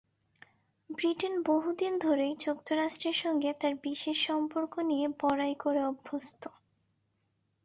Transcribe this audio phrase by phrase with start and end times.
[0.89, 6.43] Britain বহুদিন ধরেই যুক্তরাষ্ট্রের সঙ্গে তার বিশেষ সম্পর্ক নিয়ে বড়াই করে অভ্যস্ত।